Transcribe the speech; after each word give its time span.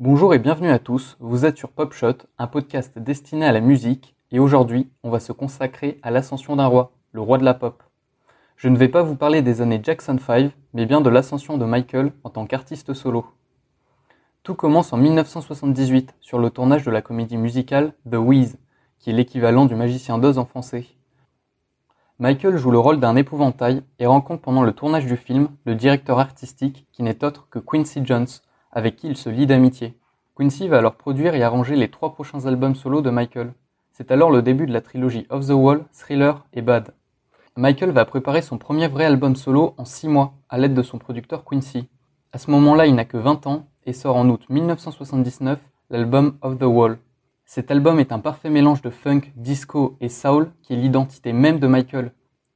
Bonjour 0.00 0.32
et 0.32 0.38
bienvenue 0.38 0.70
à 0.70 0.78
tous, 0.78 1.16
vous 1.18 1.44
êtes 1.44 1.58
sur 1.58 1.70
Popshot, 1.70 2.18
un 2.38 2.46
podcast 2.46 2.96
destiné 3.00 3.44
à 3.46 3.50
la 3.50 3.58
musique, 3.58 4.14
et 4.30 4.38
aujourd'hui 4.38 4.88
on 5.02 5.10
va 5.10 5.18
se 5.18 5.32
consacrer 5.32 5.98
à 6.04 6.12
l'ascension 6.12 6.54
d'un 6.54 6.68
roi, 6.68 6.92
le 7.10 7.20
roi 7.20 7.36
de 7.36 7.44
la 7.44 7.52
pop. 7.52 7.82
Je 8.54 8.68
ne 8.68 8.76
vais 8.76 8.86
pas 8.86 9.02
vous 9.02 9.16
parler 9.16 9.42
des 9.42 9.60
années 9.60 9.80
Jackson 9.82 10.16
5, 10.16 10.52
mais 10.72 10.86
bien 10.86 11.00
de 11.00 11.10
l'ascension 11.10 11.58
de 11.58 11.64
Michael 11.64 12.12
en 12.22 12.30
tant 12.30 12.46
qu'artiste 12.46 12.94
solo. 12.94 13.26
Tout 14.44 14.54
commence 14.54 14.92
en 14.92 14.98
1978 14.98 16.14
sur 16.20 16.38
le 16.38 16.50
tournage 16.50 16.84
de 16.84 16.92
la 16.92 17.02
comédie 17.02 17.36
musicale 17.36 17.92
The 18.08 18.18
Wiz, 18.18 18.56
qui 19.00 19.10
est 19.10 19.14
l'équivalent 19.14 19.64
du 19.64 19.74
magicien 19.74 20.18
d'Oz 20.18 20.38
en 20.38 20.44
français. 20.44 20.86
Michael 22.20 22.56
joue 22.56 22.70
le 22.70 22.78
rôle 22.78 23.00
d'un 23.00 23.16
épouvantail 23.16 23.82
et 23.98 24.06
rencontre 24.06 24.42
pendant 24.42 24.62
le 24.62 24.70
tournage 24.70 25.06
du 25.06 25.16
film 25.16 25.48
le 25.64 25.74
directeur 25.74 26.20
artistique 26.20 26.86
qui 26.92 27.02
n'est 27.02 27.24
autre 27.24 27.48
que 27.50 27.58
Quincy 27.58 28.02
Jones, 28.04 28.28
avec 28.72 28.96
qui 28.96 29.08
il 29.08 29.16
se 29.16 29.28
lie 29.28 29.46
d'amitié. 29.46 29.96
Quincy 30.36 30.68
va 30.68 30.78
alors 30.78 30.94
produire 30.94 31.34
et 31.34 31.42
arranger 31.42 31.76
les 31.76 31.90
trois 31.90 32.12
prochains 32.12 32.46
albums 32.46 32.74
solo 32.74 33.00
de 33.00 33.10
Michael. 33.10 33.52
C'est 33.92 34.10
alors 34.12 34.30
le 34.30 34.42
début 34.42 34.66
de 34.66 34.72
la 34.72 34.80
trilogie 34.80 35.26
Off 35.30 35.46
the 35.46 35.50
Wall, 35.50 35.84
Thriller 35.92 36.46
et 36.52 36.62
Bad. 36.62 36.94
Michael 37.56 37.90
va 37.90 38.04
préparer 38.04 38.40
son 38.40 38.56
premier 38.56 38.86
vrai 38.86 39.04
album 39.04 39.34
solo 39.34 39.74
en 39.78 39.84
six 39.84 40.06
mois, 40.06 40.34
à 40.48 40.58
l'aide 40.58 40.74
de 40.74 40.82
son 40.82 40.98
producteur 40.98 41.44
Quincy. 41.44 41.88
À 42.32 42.38
ce 42.38 42.52
moment-là, 42.52 42.86
il 42.86 42.94
n'a 42.94 43.04
que 43.04 43.16
20 43.16 43.48
ans 43.48 43.66
et 43.84 43.92
sort 43.92 44.14
en 44.14 44.28
août 44.28 44.44
1979 44.48 45.58
l'album 45.90 46.38
Off 46.42 46.56
the 46.56 46.62
Wall. 46.62 46.98
Cet 47.46 47.70
album 47.70 47.98
est 47.98 48.12
un 48.12 48.20
parfait 48.20 48.50
mélange 48.50 48.82
de 48.82 48.90
funk, 48.90 49.22
disco 49.34 49.96
et 50.00 50.08
soul 50.08 50.52
qui 50.62 50.74
est 50.74 50.76
l'identité 50.76 51.32
même 51.32 51.58
de 51.58 51.66
Michael, 51.66 52.12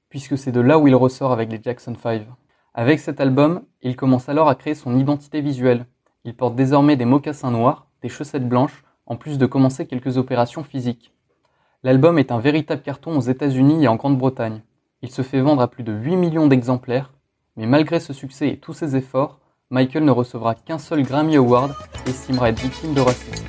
puisque 0.08 0.38
c'est 0.38 0.52
de 0.52 0.60
là 0.60 0.78
où 0.78 0.86
il 0.86 0.94
ressort 0.94 1.32
avec 1.32 1.50
les 1.50 1.60
Jackson 1.60 1.94
5. 2.00 2.28
Avec 2.74 3.00
cet 3.00 3.20
album, 3.20 3.62
il 3.80 3.96
commence 3.96 4.28
alors 4.28 4.48
à 4.48 4.54
créer 4.54 4.74
son 4.74 4.96
identité 4.96 5.40
visuelle, 5.40 5.86
il 6.24 6.34
porte 6.34 6.54
désormais 6.54 6.96
des 6.96 7.04
mocassins 7.04 7.50
noirs, 7.50 7.86
des 8.00 8.08
chaussettes 8.08 8.48
blanches, 8.48 8.84
en 9.06 9.16
plus 9.16 9.38
de 9.38 9.46
commencer 9.46 9.86
quelques 9.86 10.18
opérations 10.18 10.62
physiques. 10.62 11.12
L'album 11.82 12.16
est 12.18 12.30
un 12.30 12.38
véritable 12.38 12.82
carton 12.82 13.16
aux 13.16 13.22
États-Unis 13.22 13.82
et 13.82 13.88
en 13.88 13.96
Grande-Bretagne. 13.96 14.62
Il 15.02 15.10
se 15.10 15.22
fait 15.22 15.40
vendre 15.40 15.62
à 15.62 15.68
plus 15.68 15.82
de 15.82 15.92
8 15.92 16.14
millions 16.14 16.46
d'exemplaires, 16.46 17.12
mais 17.56 17.66
malgré 17.66 17.98
ce 17.98 18.12
succès 18.12 18.50
et 18.50 18.56
tous 18.56 18.72
ses 18.72 18.94
efforts, 18.94 19.40
Michael 19.70 20.04
ne 20.04 20.12
recevra 20.12 20.54
qu'un 20.54 20.78
seul 20.78 21.02
Grammy 21.02 21.36
Award 21.36 21.74
et 22.06 22.10
estimera 22.10 22.50
être 22.50 22.60
victime 22.60 22.94
de 22.94 23.00
racisme. 23.00 23.44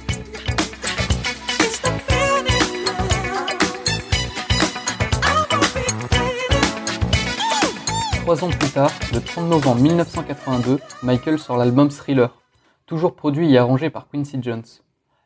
Trois 8.24 8.44
ans 8.44 8.50
plus 8.50 8.70
tard, 8.72 8.92
le 9.14 9.20
30 9.20 9.50
novembre 9.50 9.82
1982, 9.82 10.80
Michael 11.04 11.38
sort 11.38 11.58
l'album 11.58 11.90
Thriller 11.90 12.34
toujours 12.94 13.16
produit 13.16 13.52
et 13.52 13.58
arrangé 13.58 13.90
par 13.90 14.08
Quincy 14.08 14.38
Jones. 14.40 14.62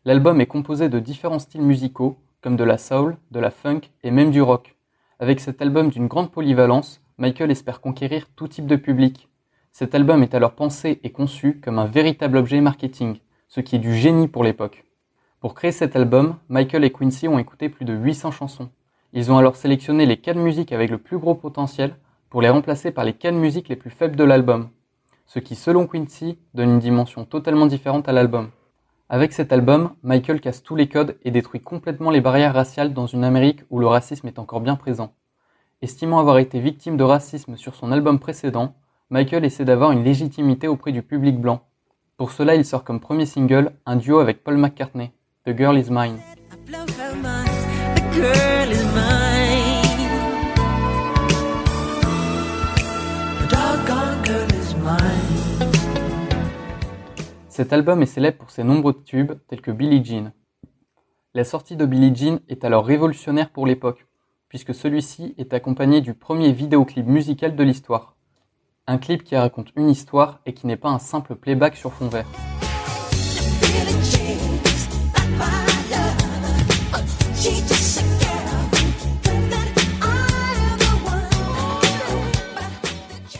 L'album 0.05 0.39
est 0.39 0.45
composé 0.45 0.87
de 0.87 0.99
différents 0.99 1.37
styles 1.37 1.63
musicaux, 1.63 2.15
comme 2.39 2.55
de 2.55 2.63
la 2.63 2.77
soul, 2.77 3.17
de 3.31 3.41
la 3.41 3.51
funk 3.51 3.81
et 4.03 4.11
même 4.11 4.31
du 4.31 4.41
rock. 4.41 4.77
Avec 5.19 5.41
cet 5.41 5.61
album 5.61 5.89
d'une 5.89 6.07
grande 6.07 6.31
polyvalence, 6.31 7.01
Michael 7.17 7.51
espère 7.51 7.81
conquérir 7.81 8.27
tout 8.37 8.47
type 8.47 8.67
de 8.67 8.77
public. 8.77 9.27
Cet 9.73 9.95
album 9.95 10.23
est 10.23 10.33
alors 10.33 10.53
pensé 10.53 11.01
et 11.03 11.11
conçu 11.11 11.59
comme 11.59 11.77
un 11.77 11.87
véritable 11.87 12.37
objet 12.37 12.61
marketing, 12.61 13.17
ce 13.49 13.59
qui 13.59 13.75
est 13.75 13.79
du 13.79 13.93
génie 13.93 14.29
pour 14.29 14.45
l'époque. 14.45 14.85
Pour 15.41 15.53
créer 15.53 15.73
cet 15.73 15.97
album, 15.97 16.37
Michael 16.47 16.85
et 16.85 16.91
Quincy 16.93 17.27
ont 17.27 17.37
écouté 17.37 17.67
plus 17.67 17.83
de 17.83 17.93
800 17.93 18.31
chansons. 18.31 18.69
Ils 19.11 19.29
ont 19.29 19.37
alors 19.37 19.57
sélectionné 19.57 20.05
les 20.05 20.15
4 20.15 20.37
musiques 20.37 20.71
avec 20.71 20.89
le 20.89 20.99
plus 20.99 21.17
gros 21.17 21.35
potentiel 21.35 21.97
pour 22.29 22.41
les 22.41 22.49
remplacer 22.49 22.91
par 22.91 23.03
les 23.03 23.11
4 23.11 23.35
musiques 23.35 23.67
les 23.67 23.75
plus 23.75 23.91
faibles 23.91 24.15
de 24.15 24.23
l'album 24.23 24.69
ce 25.27 25.39
qui 25.39 25.55
selon 25.55 25.85
Quincy 25.85 26.39
donne 26.53 26.71
une 26.71 26.79
dimension 26.79 27.25
totalement 27.25 27.67
différente 27.67 28.09
à 28.09 28.13
l'album. 28.13 28.49
Avec 29.09 29.33
cet 29.33 29.53
album, 29.53 29.91
Michael 30.03 30.41
casse 30.41 30.63
tous 30.63 30.75
les 30.75 30.87
codes 30.87 31.17
et 31.23 31.31
détruit 31.31 31.61
complètement 31.61 32.09
les 32.09 32.21
barrières 32.21 32.53
raciales 32.53 32.93
dans 32.93 33.07
une 33.07 33.23
Amérique 33.23 33.61
où 33.69 33.79
le 33.79 33.87
racisme 33.87 34.27
est 34.27 34.39
encore 34.39 34.61
bien 34.61 34.75
présent. 34.75 35.13
Estimant 35.81 36.19
avoir 36.19 36.39
été 36.39 36.59
victime 36.59 36.97
de 36.97 37.03
racisme 37.03 37.55
sur 37.55 37.75
son 37.75 37.91
album 37.91 38.19
précédent, 38.19 38.73
Michael 39.09 39.45
essaie 39.45 39.63
d'avoir 39.63 39.91
une 39.91 40.03
légitimité 40.03 40.67
auprès 40.67 40.91
du 40.91 41.03
public 41.03 41.39
blanc. 41.39 41.61
Pour 42.17 42.31
cela, 42.31 42.55
il 42.55 42.65
sort 42.65 42.83
comme 42.83 42.99
premier 42.99 43.25
single 43.25 43.73
un 43.85 43.95
duo 43.95 44.19
avec 44.19 44.43
Paul 44.43 44.57
McCartney, 44.57 45.11
The 45.45 45.55
Girl 45.55 45.77
Is 45.77 45.89
Mine. 45.91 46.17
Cet 57.57 57.73
album 57.73 58.03
est 58.03 58.05
célèbre 58.05 58.37
pour 58.37 58.51
ses 58.51 58.63
nombreux 58.63 59.01
tubes 59.03 59.33
tels 59.47 59.61
que 59.61 59.71
Billie 59.71 60.05
Jean. 60.05 60.31
La 61.33 61.43
sortie 61.43 61.75
de 61.75 61.87
Billie 61.87 62.15
Jean 62.15 62.39
est 62.49 62.63
alors 62.63 62.85
révolutionnaire 62.85 63.49
pour 63.49 63.65
l'époque, 63.65 64.05
puisque 64.47 64.75
celui-ci 64.75 65.33
est 65.37 65.53
accompagné 65.53 66.01
du 66.01 66.13
premier 66.13 66.51
vidéoclip 66.51 67.07
musical 67.07 67.55
de 67.55 67.63
l'histoire. 67.63 68.15
Un 68.85 68.99
clip 68.99 69.23
qui 69.23 69.35
raconte 69.35 69.71
une 69.75 69.89
histoire 69.89 70.39
et 70.45 70.53
qui 70.53 70.67
n'est 70.67 70.77
pas 70.77 70.89
un 70.89 70.99
simple 70.99 71.35
playback 71.35 71.75
sur 71.75 71.93
fond 71.93 72.09
vert. 72.09 72.27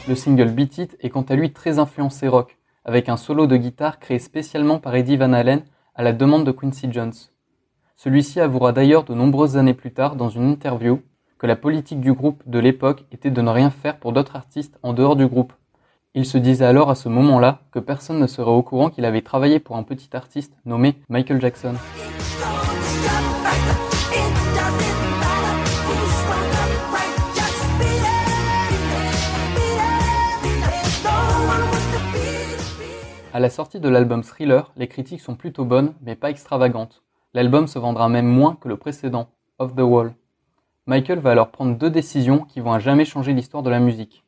Le 0.07 0.15
single 0.15 0.51
Beat 0.51 0.77
It 0.77 0.97
est 1.01 1.09
quant 1.09 1.23
à 1.23 1.35
lui 1.35 1.51
très 1.51 1.79
influencé 1.79 2.29
rock, 2.29 2.57
avec 2.85 3.09
un 3.09 3.17
solo 3.17 3.45
de 3.45 3.57
guitare 3.57 3.99
créé 3.99 4.19
spécialement 4.19 4.79
par 4.79 4.95
Eddie 4.95 5.17
Van 5.17 5.33
Halen 5.33 5.63
à 5.95 6.03
la 6.03 6.13
demande 6.13 6.45
de 6.45 6.51
Quincy 6.53 6.87
Jones. 6.89 7.11
Celui-ci 7.97 8.39
avouera 8.39 8.71
d'ailleurs 8.71 9.03
de 9.03 9.13
nombreuses 9.13 9.57
années 9.57 9.73
plus 9.73 9.91
tard 9.91 10.15
dans 10.15 10.29
une 10.29 10.49
interview 10.49 11.01
que 11.37 11.45
la 11.45 11.57
politique 11.57 11.99
du 11.99 12.13
groupe 12.13 12.41
de 12.45 12.57
l'époque 12.57 13.03
était 13.11 13.31
de 13.31 13.41
ne 13.41 13.49
rien 13.49 13.69
faire 13.69 13.97
pour 13.97 14.13
d'autres 14.13 14.37
artistes 14.37 14.79
en 14.81 14.93
dehors 14.93 15.17
du 15.17 15.27
groupe. 15.27 15.51
Il 16.13 16.25
se 16.25 16.37
disait 16.37 16.65
alors 16.65 16.89
à 16.89 16.95
ce 16.95 17.09
moment-là 17.09 17.59
que 17.71 17.79
personne 17.79 18.19
ne 18.19 18.27
serait 18.27 18.49
au 18.49 18.63
courant 18.63 18.89
qu'il 18.89 19.03
avait 19.03 19.21
travaillé 19.21 19.59
pour 19.59 19.75
un 19.75 19.83
petit 19.83 20.15
artiste 20.15 20.53
nommé 20.65 20.95
Michael 21.09 21.41
Jackson. 21.41 21.73
À 33.37 33.39
la 33.39 33.51
sortie 33.51 33.79
de 33.79 33.87
l'album 33.87 34.23
Thriller, 34.23 34.71
les 34.77 34.87
critiques 34.87 35.21
sont 35.21 35.35
plutôt 35.35 35.63
bonnes, 35.63 35.93
mais 36.01 36.15
pas 36.15 36.31
extravagantes. 36.31 37.03
L'album 37.35 37.67
se 37.67 37.77
vendra 37.77 38.09
même 38.09 38.25
moins 38.25 38.55
que 38.55 38.67
le 38.67 38.77
précédent, 38.77 39.29
Off 39.59 39.75
the 39.75 39.81
Wall. 39.81 40.15
Michael 40.87 41.19
va 41.19 41.33
alors 41.33 41.51
prendre 41.51 41.77
deux 41.77 41.91
décisions 41.91 42.39
qui 42.39 42.61
vont 42.61 42.73
à 42.73 42.79
jamais 42.79 43.05
changer 43.05 43.33
l'histoire 43.33 43.61
de 43.61 43.69
la 43.69 43.79
musique. 43.79 44.25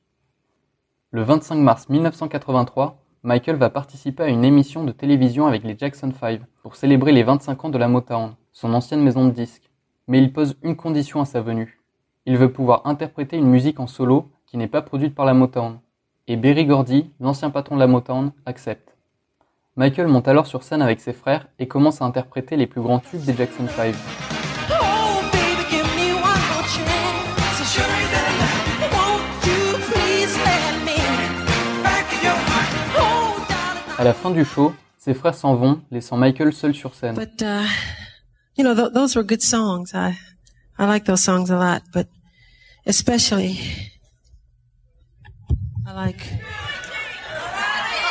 Le 1.10 1.24
25 1.24 1.56
mars 1.56 1.90
1983, 1.90 3.04
Michael 3.24 3.56
va 3.56 3.72
participer 3.72 4.22
à 4.22 4.28
une 4.28 4.46
émission 4.46 4.84
de 4.84 4.92
télévision 4.92 5.48
avec 5.48 5.64
les 5.64 5.76
Jackson 5.76 6.12
5 6.12 6.42
pour 6.62 6.76
célébrer 6.76 7.12
les 7.12 7.24
25 7.24 7.66
ans 7.66 7.70
de 7.70 7.80
la 7.80 7.88
Motown, 7.88 8.36
son 8.52 8.76
ancienne 8.76 9.02
maison 9.02 9.26
de 9.26 9.32
disques. 9.32 9.72
Mais 10.08 10.20
il 10.20 10.32
pose 10.32 10.56
une 10.62 10.76
condition 10.76 11.20
à 11.20 11.26
sa 11.26 11.42
venue. 11.42 11.82
Il 12.28 12.38
veut 12.38 12.54
pouvoir 12.54 12.86
interpréter 12.86 13.38
une 13.38 13.50
musique 13.50 13.80
en 13.80 13.88
solo 13.88 14.30
qui 14.46 14.58
n'est 14.58 14.68
pas 14.68 14.84
produite 14.84 15.16
par 15.16 15.26
la 15.26 15.34
Motown. 15.34 15.80
Et 16.28 16.38
Berry 16.38 16.68
Gordy, 16.68 17.10
l'ancien 17.20 17.50
patron 17.50 17.74
de 17.74 17.80
la 17.80 17.88
Motown, 17.88 18.34
accepte. 18.46 18.99
Michael 19.76 20.08
monte 20.08 20.28
alors 20.28 20.48
sur 20.48 20.64
scène 20.64 20.82
avec 20.82 21.00
ses 21.00 21.14
frères 21.14 21.48
et 21.60 21.68
commence 21.68 22.02
à 22.02 22.06
interpréter 22.06 22.58
les 22.58 22.68
plus 22.68 22.82
grands 22.82 23.00
tubes 23.00 23.24
des 23.24 23.36
Jackson 23.36 23.68
5. 23.68 23.96
À 33.98 34.04
la 34.04 34.14
fin 34.14 34.32
du 34.32 34.46
show, 34.46 34.74
ses 34.98 35.14
frères 35.14 35.36
s'en 35.36 35.56
vont, 35.56 35.82
laissant 35.92 36.18
Michael 36.18 36.54
seul 36.54 36.74
sur 36.74 36.96
scène. 36.96 37.16
But 37.16 37.42
uh, 37.42 37.66
you 38.58 38.64
know, 38.64 38.74
th 38.74 38.94
those 38.94 39.16
were 39.16 39.26
good 39.26 39.42
songs. 39.42 39.94
I 39.94 40.18
I 40.78 40.86
like 40.86 41.06
those 41.06 41.22
songs 41.22 41.52
a 41.52 41.58
lot, 41.58 41.82
but 41.94 42.08
especially 42.86 43.60
I 45.86 45.94
like 45.94 46.24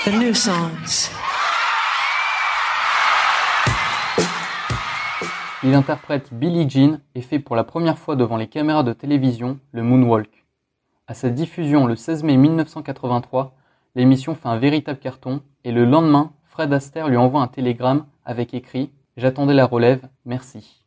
the 0.05 0.13
new 0.13 0.35
songs. 0.35 1.09
Il 5.65 5.75
interprète 5.75 6.33
Billie 6.33 6.71
Jean 6.71 7.01
et 7.17 7.21
fait 7.21 7.41
pour 7.41 7.57
la 7.57 7.65
première 7.65 7.99
fois 7.99 8.15
devant 8.15 8.37
les 8.37 8.47
caméras 8.47 8.85
de 8.85 8.93
télévision 8.93 9.59
le 9.73 9.83
moonwalk. 9.83 10.47
À 11.09 11.15
sa 11.15 11.31
diffusion 11.31 11.89
le 11.89 11.97
16 11.97 12.23
mai 12.23 12.37
1983, 12.37 13.57
l'émission 13.97 14.37
fait 14.37 14.47
un 14.47 14.59
véritable 14.59 15.01
carton 15.01 15.43
et 15.65 15.73
le 15.73 15.85
lendemain, 15.85 16.31
Fred 16.45 16.73
Astaire 16.73 17.09
lui 17.09 17.17
envoie 17.17 17.43
un 17.43 17.49
télégramme 17.49 18.07
avec 18.25 18.55
écrit 18.55 18.93
J'attendais 19.17 19.55
la 19.55 19.67
relève, 19.67 20.09
merci. 20.25 20.85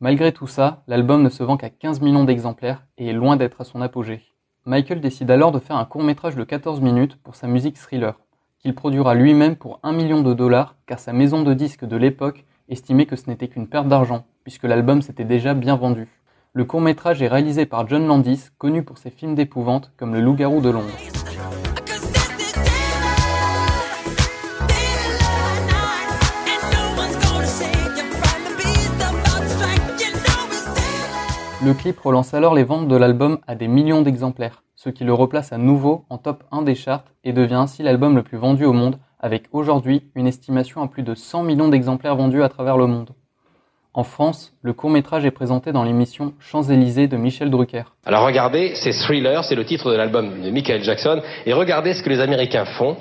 Malgré 0.00 0.32
tout 0.32 0.48
ça, 0.48 0.82
l'album 0.88 1.22
ne 1.22 1.28
se 1.28 1.44
vend 1.44 1.56
qu'à 1.56 1.70
15 1.70 2.00
millions 2.00 2.24
d'exemplaires 2.24 2.82
et 2.96 3.06
est 3.06 3.12
loin 3.12 3.36
d'être 3.36 3.60
à 3.60 3.64
son 3.64 3.80
apogée. 3.80 4.24
Michael 4.64 5.00
décide 5.00 5.30
alors 5.30 5.52
de 5.52 5.60
faire 5.60 5.76
un 5.76 5.84
court 5.84 6.02
métrage 6.02 6.34
de 6.34 6.42
14 6.42 6.80
minutes 6.80 7.14
pour 7.22 7.36
sa 7.36 7.46
musique 7.46 7.76
thriller, 7.76 8.18
qu'il 8.58 8.74
produira 8.74 9.14
lui-même 9.14 9.54
pour 9.54 9.78
un 9.84 9.92
million 9.92 10.22
de 10.22 10.34
dollars 10.34 10.74
car 10.86 10.98
sa 10.98 11.12
maison 11.12 11.44
de 11.44 11.54
disques 11.54 11.84
de 11.84 11.96
l'époque 11.96 12.44
estimait 12.68 13.06
que 13.06 13.16
ce 13.16 13.28
n'était 13.28 13.48
qu'une 13.48 13.68
perte 13.68 13.88
d'argent 13.88 14.24
puisque 14.44 14.64
l'album 14.64 15.02
s'était 15.02 15.24
déjà 15.24 15.54
bien 15.54 15.76
vendu. 15.76 16.08
Le 16.52 16.64
court-métrage 16.64 17.22
est 17.22 17.28
réalisé 17.28 17.66
par 17.66 17.86
John 17.86 18.06
Landis, 18.06 18.48
connu 18.58 18.82
pour 18.82 18.98
ses 18.98 19.10
films 19.10 19.34
d'épouvante 19.34 19.92
comme 19.96 20.14
Le 20.14 20.20
Loup-garou 20.20 20.60
de 20.60 20.70
Londres. 20.70 20.86
Le 31.64 31.74
clip 31.74 31.98
relance 32.00 32.34
alors 32.34 32.54
les 32.54 32.64
ventes 32.64 32.88
de 32.88 32.96
l'album 32.96 33.38
à 33.46 33.54
des 33.54 33.68
millions 33.68 34.00
d'exemplaires, 34.00 34.62
ce 34.88 34.90
qui 34.90 35.04
le 35.04 35.12
replace 35.12 35.52
à 35.52 35.58
nouveau 35.58 36.06
en 36.08 36.16
top 36.16 36.44
1 36.50 36.62
des 36.62 36.74
charts 36.74 37.04
et 37.22 37.34
devient 37.34 37.56
ainsi 37.56 37.82
l'album 37.82 38.16
le 38.16 38.22
plus 38.22 38.38
vendu 38.38 38.64
au 38.64 38.72
monde, 38.72 38.98
avec 39.20 39.44
aujourd'hui 39.52 40.10
une 40.14 40.26
estimation 40.26 40.80
à 40.80 40.88
plus 40.88 41.02
de 41.02 41.14
100 41.14 41.42
millions 41.42 41.68
d'exemplaires 41.68 42.16
vendus 42.16 42.42
à 42.42 42.48
travers 42.48 42.78
le 42.78 42.86
monde. 42.86 43.10
En 43.94 44.04
France, 44.04 44.52
le 44.62 44.74
court-métrage 44.74 45.24
est 45.24 45.32
présenté 45.32 45.72
dans 45.72 45.82
l'émission 45.82 46.34
Champs-Élysées 46.38 47.08
de 47.08 47.16
Michel 47.16 47.50
Drucker. 47.50 47.82
Alors 48.04 48.24
regardez, 48.24 48.72
c'est 48.76 48.92
Thriller, 48.92 49.42
c'est 49.42 49.56
le 49.56 49.64
titre 49.64 49.90
de 49.90 49.96
l'album 49.96 50.40
de 50.40 50.50
Michael 50.50 50.84
Jackson, 50.84 51.20
et 51.46 51.52
regardez 51.52 51.94
ce 51.94 52.02
que 52.02 52.10
les 52.10 52.20
Américains 52.20 52.66
font. 52.66 52.96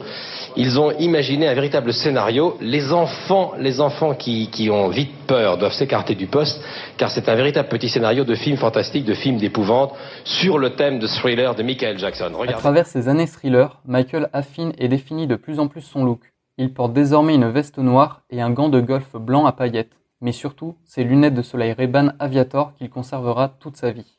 Ils 0.55 0.79
ont 0.79 0.91
imaginé 0.97 1.47
un 1.47 1.53
véritable 1.53 1.93
scénario. 1.93 2.57
Les 2.61 2.93
enfants, 2.93 3.51
les 3.59 3.79
enfants 3.79 4.15
qui, 4.15 4.49
qui 4.49 4.71
ont 4.71 4.87
vite 4.87 5.11
peur 5.27 5.59
doivent 5.59 5.73
s'écarter 5.73 6.15
du 6.15 6.25
poste, 6.25 6.59
car 6.97 7.11
c'est 7.11 7.29
un 7.29 7.35
véritable 7.35 7.67
petit 7.67 7.89
scénario 7.89 8.23
de 8.23 8.33
film 8.33 8.57
fantastique, 8.57 9.05
de 9.05 9.13
film 9.13 9.37
d'épouvante, 9.37 9.93
sur 10.23 10.57
le 10.57 10.71
thème 10.71 10.99
de 10.99 11.05
Thriller 11.05 11.53
de 11.53 11.61
Michael 11.63 11.99
Jackson. 11.99 12.31
Regardez. 12.33 12.53
À 12.53 12.57
travers 12.57 12.87
ces 12.87 13.07
années 13.07 13.27
Thriller, 13.27 13.81
Michael 13.85 14.29
affine 14.33 14.71
et 14.79 14.87
définit 14.87 15.27
de 15.27 15.35
plus 15.35 15.59
en 15.59 15.67
plus 15.67 15.81
son 15.81 16.05
look. 16.05 16.21
Il 16.57 16.73
porte 16.73 16.93
désormais 16.93 17.35
une 17.35 17.49
veste 17.49 17.77
noire 17.77 18.23
et 18.31 18.41
un 18.41 18.49
gant 18.49 18.69
de 18.69 18.79
golf 18.79 19.15
blanc 19.15 19.45
à 19.45 19.51
paillettes 19.51 19.91
mais 20.21 20.31
surtout 20.31 20.75
ses 20.83 21.03
lunettes 21.03 21.33
de 21.33 21.41
soleil 21.41 21.73
Ray-Ban 21.73 22.13
Aviator 22.19 22.73
qu'il 22.75 22.89
conservera 22.89 23.49
toute 23.59 23.77
sa 23.77 23.91
vie. 23.91 24.17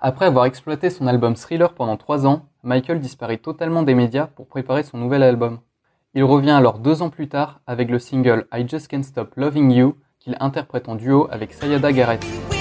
Après 0.00 0.26
avoir 0.26 0.46
exploité 0.46 0.90
son 0.90 1.06
album 1.06 1.34
Thriller 1.34 1.74
pendant 1.74 1.96
trois 1.96 2.26
ans, 2.26 2.46
Michael 2.64 3.00
disparaît 3.00 3.38
totalement 3.38 3.82
des 3.82 3.94
médias 3.94 4.26
pour 4.26 4.48
préparer 4.48 4.82
son 4.82 4.98
nouvel 4.98 5.22
album. 5.22 5.60
Il 6.14 6.24
revient 6.24 6.50
alors 6.50 6.78
deux 6.78 7.02
ans 7.02 7.10
plus 7.10 7.28
tard 7.28 7.60
avec 7.66 7.90
le 7.90 7.98
single 7.98 8.46
I 8.52 8.66
Just 8.68 8.88
Can't 8.88 9.04
Stop 9.04 9.34
Loving 9.36 9.70
You 9.70 9.96
qu'il 10.18 10.36
interprète 10.40 10.88
en 10.88 10.94
duo 10.94 11.28
avec 11.30 11.52
Sayada 11.52 11.92
Garrett. 11.92 12.51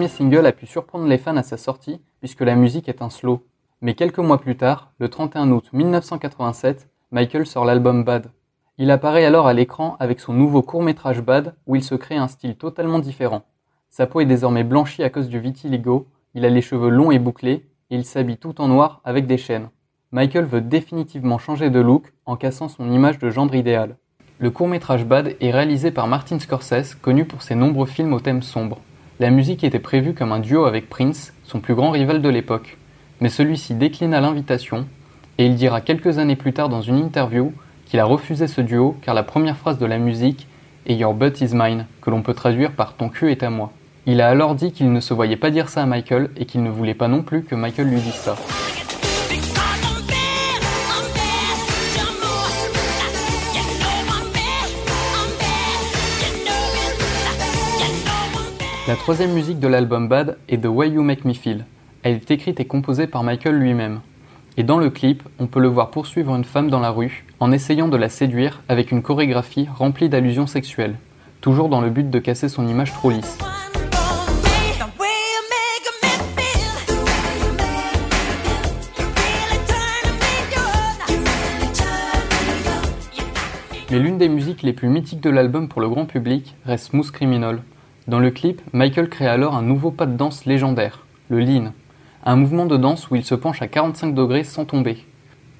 Premier 0.00 0.16
single 0.16 0.46
a 0.46 0.52
pu 0.52 0.64
surprendre 0.64 1.06
les 1.06 1.18
fans 1.18 1.36
à 1.36 1.42
sa 1.42 1.58
sortie 1.58 2.00
puisque 2.20 2.40
la 2.40 2.54
musique 2.54 2.88
est 2.88 3.02
un 3.02 3.10
slow. 3.10 3.44
Mais 3.82 3.92
quelques 3.92 4.18
mois 4.18 4.40
plus 4.40 4.56
tard, 4.56 4.92
le 4.98 5.10
31 5.10 5.50
août 5.50 5.68
1987, 5.74 6.88
Michael 7.10 7.44
sort 7.44 7.66
l'album 7.66 8.02
Bad. 8.02 8.30
Il 8.78 8.90
apparaît 8.90 9.26
alors 9.26 9.46
à 9.46 9.52
l'écran 9.52 9.98
avec 10.00 10.20
son 10.20 10.32
nouveau 10.32 10.62
court-métrage 10.62 11.20
Bad 11.20 11.54
où 11.66 11.76
il 11.76 11.84
se 11.84 11.94
crée 11.94 12.16
un 12.16 12.28
style 12.28 12.56
totalement 12.56 12.98
différent. 12.98 13.42
Sa 13.90 14.06
peau 14.06 14.20
est 14.20 14.24
désormais 14.24 14.64
blanchie 14.64 15.02
à 15.02 15.10
cause 15.10 15.28
du 15.28 15.38
vitiligo, 15.38 16.08
il 16.32 16.46
a 16.46 16.48
les 16.48 16.62
cheveux 16.62 16.88
longs 16.88 17.10
et 17.10 17.18
bouclés 17.18 17.68
et 17.90 17.96
il 17.96 18.06
s'habille 18.06 18.38
tout 18.38 18.62
en 18.62 18.68
noir 18.68 19.02
avec 19.04 19.26
des 19.26 19.36
chaînes. 19.36 19.68
Michael 20.12 20.46
veut 20.46 20.62
définitivement 20.62 21.36
changer 21.36 21.68
de 21.68 21.80
look 21.80 22.14
en 22.24 22.36
cassant 22.36 22.68
son 22.68 22.90
image 22.90 23.18
de 23.18 23.28
gendre 23.28 23.54
idéal. 23.54 23.98
Le 24.38 24.50
court-métrage 24.50 25.04
Bad 25.04 25.36
est 25.38 25.50
réalisé 25.50 25.90
par 25.90 26.06
Martin 26.06 26.38
Scorsese, 26.38 26.94
connu 26.94 27.26
pour 27.26 27.42
ses 27.42 27.54
nombreux 27.54 27.84
films 27.84 28.14
au 28.14 28.20
thème 28.20 28.40
sombre. 28.40 28.78
La 29.20 29.28
musique 29.28 29.64
était 29.64 29.78
prévue 29.78 30.14
comme 30.14 30.32
un 30.32 30.38
duo 30.38 30.64
avec 30.64 30.88
Prince, 30.88 31.34
son 31.44 31.60
plus 31.60 31.74
grand 31.74 31.90
rival 31.90 32.22
de 32.22 32.28
l'époque, 32.30 32.78
mais 33.20 33.28
celui-ci 33.28 33.74
déclina 33.74 34.18
l'invitation 34.18 34.86
et 35.36 35.44
il 35.44 35.56
dira 35.56 35.82
quelques 35.82 36.16
années 36.16 36.36
plus 36.36 36.54
tard 36.54 36.70
dans 36.70 36.80
une 36.80 36.96
interview 36.96 37.52
qu'il 37.84 38.00
a 38.00 38.06
refusé 38.06 38.46
ce 38.46 38.62
duo 38.62 38.96
car 39.02 39.14
la 39.14 39.22
première 39.22 39.58
phrase 39.58 39.76
de 39.76 39.84
la 39.84 39.98
musique 39.98 40.46
est 40.86 40.94
Your 40.94 41.12
butt 41.12 41.38
is 41.42 41.50
mine, 41.52 41.84
que 42.00 42.08
l'on 42.08 42.22
peut 42.22 42.32
traduire 42.32 42.72
par 42.72 42.94
Ton 42.94 43.10
cul 43.10 43.30
est 43.30 43.42
à 43.42 43.50
moi. 43.50 43.72
Il 44.06 44.22
a 44.22 44.28
alors 44.28 44.54
dit 44.54 44.72
qu'il 44.72 44.90
ne 44.90 45.00
se 45.00 45.12
voyait 45.12 45.36
pas 45.36 45.50
dire 45.50 45.68
ça 45.68 45.82
à 45.82 45.86
Michael 45.86 46.30
et 46.38 46.46
qu'il 46.46 46.62
ne 46.62 46.70
voulait 46.70 46.94
pas 46.94 47.08
non 47.08 47.22
plus 47.22 47.44
que 47.44 47.54
Michael 47.54 47.90
lui 47.90 48.00
dise 48.00 48.14
ça. 48.14 48.36
La 58.90 58.96
troisième 58.96 59.34
musique 59.34 59.60
de 59.60 59.68
l'album 59.68 60.08
Bad 60.08 60.36
est 60.48 60.64
The 60.64 60.66
Way 60.66 60.88
You 60.88 61.04
Make 61.04 61.24
Me 61.24 61.32
Feel. 61.32 61.64
Elle 62.02 62.14
est 62.14 62.30
écrite 62.32 62.58
et 62.58 62.64
composée 62.64 63.06
par 63.06 63.22
Michael 63.22 63.54
lui-même. 63.54 64.00
Et 64.56 64.64
dans 64.64 64.78
le 64.78 64.90
clip, 64.90 65.22
on 65.38 65.46
peut 65.46 65.60
le 65.60 65.68
voir 65.68 65.92
poursuivre 65.92 66.34
une 66.34 66.42
femme 66.42 66.70
dans 66.70 66.80
la 66.80 66.90
rue 66.90 67.24
en 67.38 67.52
essayant 67.52 67.86
de 67.86 67.96
la 67.96 68.08
séduire 68.08 68.62
avec 68.68 68.90
une 68.90 69.00
chorégraphie 69.00 69.68
remplie 69.72 70.08
d'allusions 70.08 70.48
sexuelles, 70.48 70.96
toujours 71.40 71.68
dans 71.68 71.80
le 71.80 71.88
but 71.88 72.10
de 72.10 72.18
casser 72.18 72.48
son 72.48 72.66
image 72.66 72.92
trop 72.92 73.10
lisse. 73.10 73.38
Mais 83.92 84.00
l'une 84.00 84.18
des 84.18 84.28
musiques 84.28 84.64
les 84.64 84.72
plus 84.72 84.88
mythiques 84.88 85.20
de 85.20 85.30
l'album 85.30 85.68
pour 85.68 85.80
le 85.80 85.88
grand 85.88 86.06
public 86.06 86.56
reste 86.64 86.86
Smooth 86.86 87.12
Criminal, 87.12 87.60
dans 88.10 88.18
le 88.18 88.32
clip, 88.32 88.60
Michael 88.72 89.08
crée 89.08 89.28
alors 89.28 89.54
un 89.54 89.62
nouveau 89.62 89.92
pas 89.92 90.04
de 90.04 90.16
danse 90.16 90.44
légendaire, 90.44 91.06
le 91.28 91.38
lean, 91.38 91.72
un 92.24 92.34
mouvement 92.34 92.66
de 92.66 92.76
danse 92.76 93.08
où 93.08 93.14
il 93.14 93.24
se 93.24 93.36
penche 93.36 93.62
à 93.62 93.68
45 93.68 94.14
degrés 94.14 94.42
sans 94.42 94.64
tomber. 94.64 95.06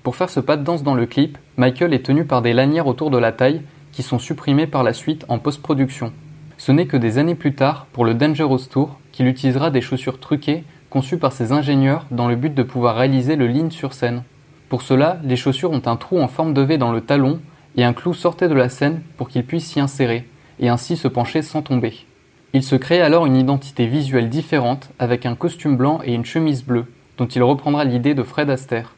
Pour 0.03 0.17
faire 0.17 0.31
ce 0.31 0.41
pas 0.41 0.57
de 0.57 0.65
danse 0.65 0.83
dans 0.83 0.97
le 0.97 1.07
clip, 1.07 1.39
Michael 1.57 1.95
est 1.95 2.05
tenu 2.05 2.25
par 2.25 2.43
des 2.43 2.53
lanières 2.53 2.89
autour 2.89 3.11
de 3.11 3.19
la 3.19 3.31
taille 3.31 3.63
qui 3.93 4.03
sont 4.03 4.19
supprimées 4.19 4.67
par 4.67 4.83
la 4.83 4.93
suite 4.93 5.25
en 5.29 5.39
post-production. 5.39 6.13
Ce 6.59 6.73
n'est 6.73 6.87
que 6.87 6.97
des 6.97 7.19
années 7.19 7.37
plus 7.37 7.55
tard, 7.55 7.87
pour 7.93 8.05
le 8.05 8.15
Dangerous 8.15 8.67
Tour, 8.69 8.99
qu'il 9.13 9.29
utilisera 9.29 9.71
des 9.71 9.81
chaussures 9.81 10.19
truquées 10.19 10.65
conçues 10.91 11.19
par 11.19 11.33
ses 11.33 11.53
ingénieurs 11.53 12.05
dans 12.11 12.27
le 12.27 12.35
but 12.35 12.53
de 12.53 12.65
pouvoir 12.65 12.97
réaliser 12.97 13.37
le 13.37 13.47
lean 13.47 13.71
sur 13.71 13.95
scène. 13.95 14.25
Pour 14.69 14.83
cela, 14.83 15.21
les 15.23 15.37
chaussures 15.37 15.71
ont 15.71 15.83
un 15.87 15.95
trou 15.95 16.19
en 16.21 16.27
forme 16.27 16.53
de 16.53 16.63
V 16.63 16.79
dans 16.79 16.91
le 16.91 17.01
talon 17.01 17.39
et 17.77 17.85
un 17.85 17.93
clou 17.93 18.13
sortait 18.13 18.49
de 18.49 18.55
la 18.55 18.69
scène 18.69 19.03
pour 19.17 19.29
qu'il 19.29 19.47
puisse 19.47 19.67
s'y 19.67 19.79
insérer 19.79 20.29
et 20.59 20.69
ainsi 20.69 20.97
se 20.97 21.07
pencher 21.07 21.43
sans 21.43 21.63
tomber. 21.63 22.07
Il 22.53 22.65
se 22.65 22.75
crée 22.75 23.01
alors 23.01 23.27
une 23.27 23.37
identité 23.37 23.87
visuelle 23.87 24.29
différente 24.29 24.91
avec 24.99 25.25
un 25.25 25.37
costume 25.37 25.77
blanc 25.77 26.01
et 26.05 26.15
une 26.15 26.25
chemise 26.25 26.65
bleue, 26.65 26.87
dont 27.17 27.27
il 27.27 27.45
reprendra 27.45 27.85
l'idée 27.85 28.15
de 28.15 28.25
Fred 28.25 28.51
Astaire. 28.51 28.97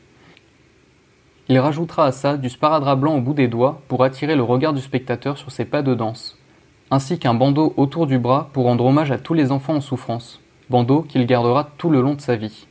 Il 1.49 1.59
rajoutera 1.59 2.07
à 2.07 2.13
ça 2.13 2.39
du 2.39 2.49
sparadrap 2.49 2.99
blanc 2.99 3.17
au 3.17 3.21
bout 3.21 3.35
des 3.35 3.49
doigts 3.49 3.83
pour 3.89 4.05
attirer 4.05 4.37
le 4.37 4.43
regard 4.43 4.73
du 4.73 4.81
spectateur 4.81 5.37
sur 5.37 5.53
ses 5.53 5.67
pas 5.67 5.83
de 5.83 5.95
danse, 5.95 6.39
ainsi 6.91 7.19
qu'un 7.19 7.35
bandeau 7.35 7.75
autour 7.77 8.07
du 8.07 8.19
bras 8.19 8.49
pour 8.55 8.65
rendre 8.65 8.87
hommage 8.87 9.11
à 9.11 9.19
tous 9.19 9.35
les 9.35 9.53
enfants 9.53 9.75
en 9.75 9.81
souffrance, 9.83 10.41
bandeau 10.71 11.03
qu'il 11.03 11.27
gardera 11.27 11.69
tout 11.77 11.91
le 11.91 12.01
long 12.01 12.15
de 12.15 12.23
sa 12.23 12.37
vie. 12.37 12.67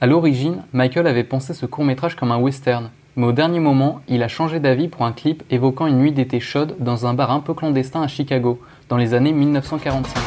À 0.00 0.06
l'origine, 0.06 0.64
Michael 0.72 1.06
avait 1.06 1.22
pensé 1.22 1.54
ce 1.54 1.66
court 1.66 1.84
métrage 1.84 2.16
comme 2.16 2.32
un 2.32 2.38
western, 2.38 2.90
mais 3.16 3.26
au 3.26 3.32
dernier 3.32 3.60
moment, 3.60 4.00
il 4.08 4.22
a 4.22 4.28
changé 4.28 4.60
d'avis 4.60 4.88
pour 4.88 5.04
un 5.04 5.12
clip 5.12 5.42
évoquant 5.50 5.86
une 5.86 5.98
nuit 5.98 6.12
d'été 6.12 6.40
chaude 6.40 6.76
dans 6.78 7.06
un 7.06 7.14
bar 7.14 7.30
un 7.30 7.40
peu 7.40 7.54
clandestin 7.54 8.02
à 8.02 8.08
Chicago, 8.08 8.60
dans 8.88 8.96
les 8.96 9.14
années 9.14 9.32
1945. 9.32 10.20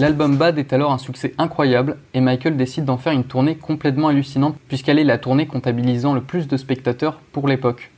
L'album 0.00 0.36
Bad 0.38 0.58
est 0.58 0.72
alors 0.72 0.92
un 0.92 0.98
succès 0.98 1.34
incroyable 1.36 1.98
et 2.14 2.22
Michael 2.22 2.56
décide 2.56 2.86
d'en 2.86 2.96
faire 2.96 3.12
une 3.12 3.24
tournée 3.24 3.56
complètement 3.56 4.08
hallucinante 4.08 4.56
puisqu'elle 4.66 4.98
est 4.98 5.04
la 5.04 5.18
tournée 5.18 5.46
comptabilisant 5.46 6.14
le 6.14 6.22
plus 6.22 6.48
de 6.48 6.56
spectateurs 6.56 7.20
pour 7.32 7.46
l'époque. 7.46 7.90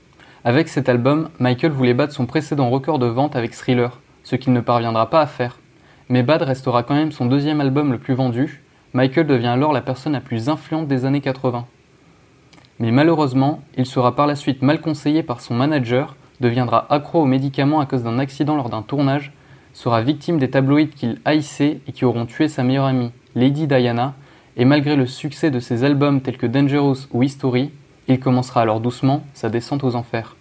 Avec 0.45 0.69
cet 0.69 0.89
album, 0.89 1.29
Michael 1.39 1.71
voulait 1.71 1.95
battre 1.95 2.13
son 2.13 2.27
précédent 2.27 2.71
record 2.71 2.99
de 2.99 3.07
vente 3.07 3.37
avec 3.37 3.53
Thriller, 3.53 4.01
ce 4.25 4.37
qu'il 4.37 4.53
ne 4.53 4.61
parviendra 4.61 5.11
pas 5.11 5.21
à 5.21 5.27
faire. 5.27 5.59
Mais 6.09 6.23
Bad 6.23 6.43
restera 6.43 6.83
quand 6.83 6.95
même 6.95 7.13
son 7.13 7.27
deuxième 7.27 7.61
album 7.61 7.93
le 7.93 7.99
plus 7.99 8.15
vendu 8.15 8.63
Michael 8.95 9.27
devient 9.27 9.47
alors 9.47 9.73
la 9.73 9.81
personne 9.81 10.13
la 10.13 10.21
plus 10.21 10.51
influente 10.51 10.87
des 10.87 11.07
années 11.07 11.23
80. 11.23 11.67
Mais 12.79 12.91
malheureusement, 12.91 13.63
il 13.79 13.87
sera 13.87 14.15
par 14.15 14.27
la 14.27 14.37
suite 14.37 14.61
mal 14.61 14.83
conseillé 14.83 15.23
par 15.23 15.41
son 15.41 15.55
manager, 15.55 16.15
deviendra 16.41 16.87
accro 16.91 17.23
aux 17.23 17.27
médicaments 17.27 17.81
à 17.81 17.87
cause 17.87 18.03
d'un 18.03 18.19
accident 18.19 18.55
lors 18.55 18.69
d'un 18.69 18.83
tournage, 18.83 19.33
sera 19.73 20.03
victime 20.03 20.39
des 20.39 20.51
tabloïds 20.51 20.91
qu'il 20.91 21.21
haïssait 21.25 21.81
et 21.87 21.93
qui 21.93 22.05
auront 22.05 22.27
tué 22.27 22.49
sa 22.49 22.65
meilleure 22.65 22.85
amie, 22.85 23.13
Lady 23.35 23.67
Diana, 23.67 24.13
et 24.59 24.67
malgré 24.67 24.95
le 24.95 25.07
succès 25.07 25.51
de 25.51 25.61
ses 25.61 25.85
albums 25.85 26.21
tels 26.21 26.37
que 26.37 26.47
Dangerous 26.47 27.07
ou 27.13 27.23
History, 27.23 27.71
il 28.09 28.21
commencera 28.21 28.61
alors 28.61 28.81
doucement 28.81 29.23
sa 29.33 29.49
descente 29.49 29.85
aux 29.85 29.95
enfers. 29.95 30.37